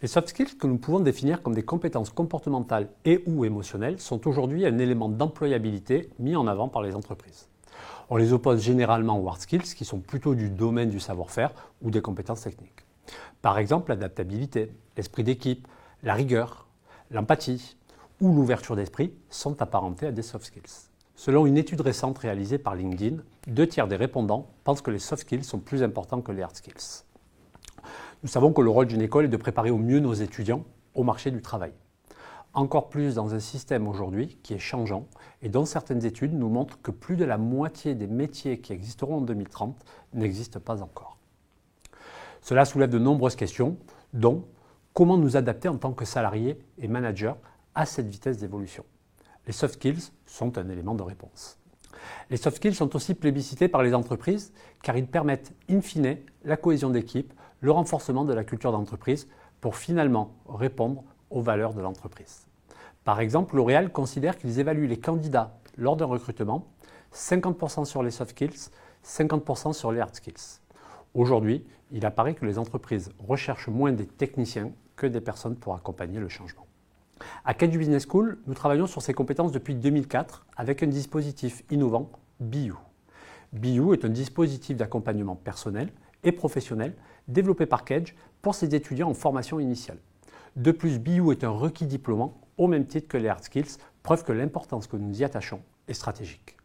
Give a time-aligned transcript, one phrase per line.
[0.00, 4.28] Les soft skills que nous pouvons définir comme des compétences comportementales et ou émotionnelles sont
[4.28, 7.48] aujourd'hui un élément d'employabilité mis en avant par les entreprises.
[8.08, 11.50] On les oppose généralement aux hard skills qui sont plutôt du domaine du savoir-faire
[11.82, 12.86] ou des compétences techniques.
[13.42, 15.66] Par exemple, l'adaptabilité, l'esprit d'équipe,
[16.04, 16.68] la rigueur,
[17.10, 17.76] l'empathie
[18.20, 20.90] ou l'ouverture d'esprit sont apparentés à des soft skills.
[21.14, 25.22] Selon une étude récente réalisée par LinkedIn, deux tiers des répondants pensent que les soft
[25.22, 27.04] skills sont plus importants que les hard skills.
[28.22, 31.02] Nous savons que le rôle d'une école est de préparer au mieux nos étudiants au
[31.02, 31.72] marché du travail.
[32.54, 35.06] Encore plus dans un système aujourd'hui qui est changeant
[35.42, 39.18] et dont certaines études nous montrent que plus de la moitié des métiers qui existeront
[39.18, 39.76] en 2030
[40.14, 41.18] n'existent pas encore.
[42.42, 43.76] Cela soulève de nombreuses questions,
[44.12, 44.44] dont
[44.94, 47.34] comment nous adapter en tant que salariés et managers
[47.78, 48.84] à cette vitesse d'évolution.
[49.46, 51.60] Les soft skills sont un élément de réponse.
[52.28, 56.56] Les soft skills sont aussi plébiscités par les entreprises car ils permettent in fine la
[56.56, 59.28] cohésion d'équipe, le renforcement de la culture d'entreprise
[59.60, 62.48] pour finalement répondre aux valeurs de l'entreprise.
[63.04, 66.66] Par exemple, L'Oréal considère qu'ils évaluent les candidats lors d'un recrutement
[67.14, 68.70] 50% sur les soft skills,
[69.06, 70.58] 50% sur les hard skills.
[71.14, 76.18] Aujourd'hui, il apparaît que les entreprises recherchent moins des techniciens que des personnes pour accompagner
[76.18, 76.66] le changement.
[77.44, 82.10] À Cage Business School, nous travaillons sur ces compétences depuis 2004 avec un dispositif innovant,
[82.40, 82.74] BIU.
[83.52, 85.90] BIU est un dispositif d'accompagnement personnel
[86.24, 86.94] et professionnel
[87.26, 89.98] développé par Cage pour ses étudiants en formation initiale.
[90.56, 94.24] De plus, BIU est un requis diplômant au même titre que les hard skills, preuve
[94.24, 96.56] que l'importance que nous y attachons est stratégique.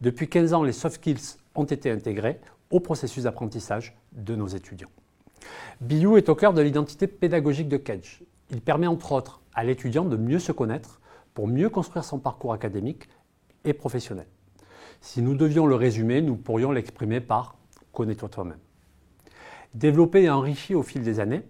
[0.00, 4.90] Depuis 15 ans, les soft skills ont été intégrés au processus d'apprentissage de nos étudiants.
[5.80, 8.22] BIU est au cœur de l'identité pédagogique de Cage.
[8.50, 11.00] Il permet entre autres à l'étudiant de mieux se connaître
[11.32, 13.08] pour mieux construire son parcours académique
[13.64, 14.26] et professionnel.
[15.00, 17.56] Si nous devions le résumer, nous pourrions l'exprimer par
[17.92, 18.58] Connais-toi toi-même.
[19.74, 21.42] Développé et enrichi au fil des années,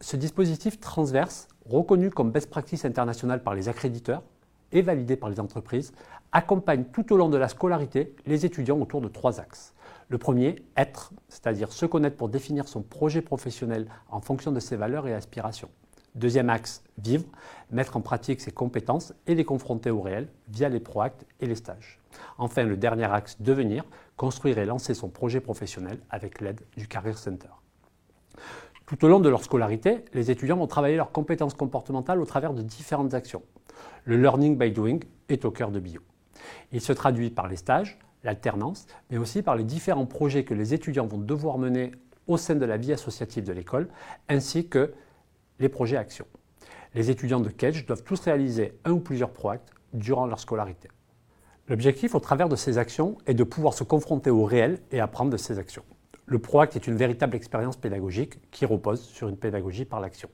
[0.00, 4.22] ce dispositif transverse, reconnu comme best practice internationale par les accréditeurs
[4.72, 5.92] et validé par les entreprises,
[6.32, 9.74] accompagne tout au long de la scolarité les étudiants autour de trois axes.
[10.08, 14.76] Le premier, être, c'est-à-dire se connaître pour définir son projet professionnel en fonction de ses
[14.76, 15.70] valeurs et aspirations.
[16.18, 17.24] Deuxième axe, vivre,
[17.70, 21.54] mettre en pratique ses compétences et les confronter au réel via les proactes et les
[21.54, 22.00] stages.
[22.38, 23.84] Enfin, le dernier axe, devenir,
[24.16, 27.50] construire et lancer son projet professionnel avec l'aide du Career Center.
[28.84, 32.52] Tout au long de leur scolarité, les étudiants vont travailler leurs compétences comportementales au travers
[32.52, 33.44] de différentes actions.
[34.04, 36.00] Le learning by doing est au cœur de Bio.
[36.72, 40.74] Il se traduit par les stages, l'alternance, mais aussi par les différents projets que les
[40.74, 41.92] étudiants vont devoir mener
[42.26, 43.88] au sein de la vie associative de l'école,
[44.28, 44.92] ainsi que
[45.58, 46.26] les projets actions.
[46.94, 49.60] Les étudiants de Cage doivent tous réaliser un ou plusieurs projets
[49.92, 50.88] durant leur scolarité.
[51.68, 55.30] L'objectif au travers de ces actions est de pouvoir se confronter au réel et apprendre
[55.30, 55.84] de ces actions.
[56.26, 60.28] Le PROACT est une véritable expérience pédagogique qui repose sur une pédagogie par l'action.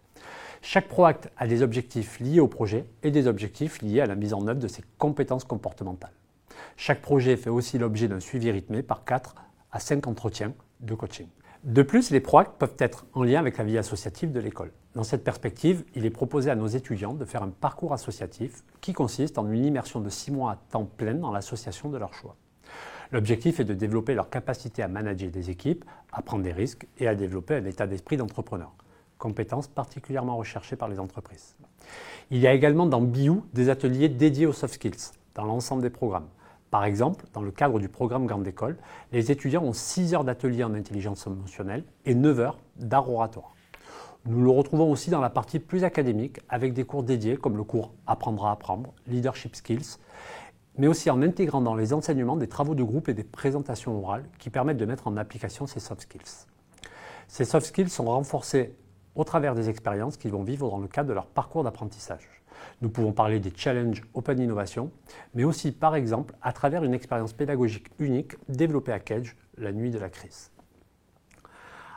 [0.60, 4.32] Chaque PROACT a des objectifs liés au projet et des objectifs liés à la mise
[4.32, 6.14] en œuvre de ses compétences comportementales.
[6.76, 9.34] Chaque projet fait aussi l'objet d'un suivi rythmé par 4
[9.70, 11.28] à 5 entretiens de coaching.
[11.64, 14.70] De plus, les PROACT peuvent être en lien avec la vie associative de l'école.
[14.94, 18.92] Dans cette perspective, il est proposé à nos étudiants de faire un parcours associatif qui
[18.92, 22.36] consiste en une immersion de six mois à temps plein dans l'association de leur choix.
[23.12, 27.08] L'objectif est de développer leur capacité à manager des équipes, à prendre des risques et
[27.08, 28.74] à développer un état d'esprit d'entrepreneur,
[29.16, 31.56] compétence particulièrement recherchée par les entreprises.
[32.30, 35.88] Il y a également dans BIU des ateliers dédiés aux soft skills dans l'ensemble des
[35.88, 36.28] programmes.
[36.74, 38.76] Par exemple, dans le cadre du programme Grande École,
[39.12, 43.54] les étudiants ont 6 heures d'atelier en intelligence émotionnelle et 9 heures d'art oratoire.
[44.26, 47.62] Nous le retrouvons aussi dans la partie plus académique avec des cours dédiés comme le
[47.62, 49.98] cours Apprendre à apprendre, Leadership Skills,
[50.76, 54.24] mais aussi en intégrant dans les enseignements des travaux de groupe et des présentations orales
[54.40, 56.48] qui permettent de mettre en application ces soft skills.
[57.28, 58.74] Ces soft skills sont renforcés
[59.14, 62.42] au travers des expériences qu'ils vont vivre dans le cadre de leur parcours d'apprentissage.
[62.82, 64.90] Nous pouvons parler des challenges Open Innovation,
[65.34, 69.90] mais aussi par exemple à travers une expérience pédagogique unique développée à Cage la nuit
[69.90, 70.50] de la crise.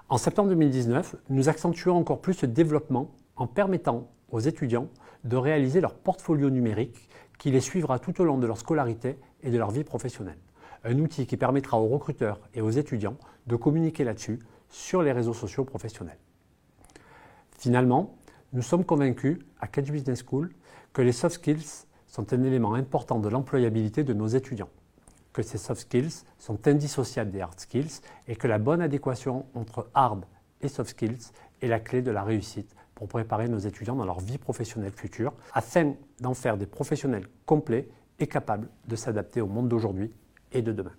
[0.10, 4.88] En septembre 2019, nous accentuons encore plus ce développement en permettant aux étudiants
[5.24, 9.52] de réaliser leur portfolio numérique qui les suivra tout au long de leur scolarité et
[9.52, 10.38] de leur vie professionnelle.
[10.84, 14.40] Un outil qui permettra aux recruteurs et aux étudiants de communiquer là-dessus
[14.70, 16.18] sur les réseaux sociaux professionnels.
[17.58, 18.16] Finalement,
[18.54, 20.52] nous sommes convaincus à Catch Business School
[20.98, 24.72] que les soft skills sont un élément important de l'employabilité de nos étudiants,
[25.32, 29.92] que ces soft skills sont indissociables des hard skills et que la bonne adéquation entre
[29.94, 30.26] hard
[30.60, 31.30] et soft skills
[31.62, 35.34] est la clé de la réussite pour préparer nos étudiants dans leur vie professionnelle future,
[35.54, 40.12] afin d'en faire des professionnels complets et capables de s'adapter au monde d'aujourd'hui
[40.52, 40.94] et de demain.